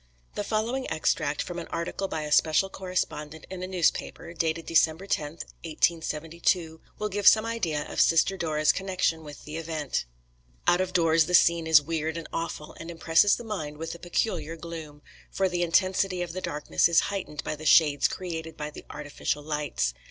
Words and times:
The 0.33 0.43
following 0.43 0.89
extract, 0.89 1.43
from 1.43 1.59
an 1.59 1.67
article 1.67 2.07
by 2.07 2.23
a 2.23 2.31
special 2.31 2.69
correspondent 2.69 3.45
in 3.51 3.61
a 3.61 3.67
newspaper, 3.67 4.33
dated 4.33 4.65
Dec 4.65 4.81
10, 4.81 4.97
1872, 5.33 6.81
will 6.97 7.07
give 7.07 7.27
some 7.27 7.45
idea 7.45 7.83
of 7.87 8.01
Sister 8.01 8.35
Dora's 8.35 8.71
connection 8.71 9.23
with 9.23 9.43
the 9.45 9.57
event: 9.57 10.05
Out 10.65 10.81
of 10.81 10.91
doors 10.91 11.27
the 11.27 11.35
scene 11.35 11.67
is 11.67 11.83
weird 11.83 12.17
and 12.17 12.27
awful, 12.33 12.75
and 12.79 12.89
impresses 12.89 13.35
the 13.35 13.43
mind 13.43 13.77
with 13.77 13.93
a 13.93 13.99
peculiar 13.99 14.55
gloom; 14.55 15.03
for 15.29 15.47
the 15.47 15.61
intensity 15.61 16.23
of 16.23 16.33
the 16.33 16.41
darkness 16.41 16.89
is 16.89 17.01
heightened 17.13 17.43
by 17.43 17.55
the 17.55 17.67
shades 17.67 18.07
created 18.07 18.57
by 18.57 18.71
the 18.71 18.85
artificial 18.89 19.43
lights. 19.43 19.93